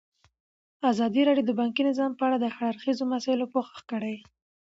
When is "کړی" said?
3.91-4.15